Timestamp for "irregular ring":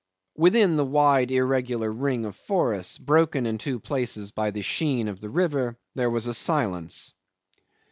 1.29-2.25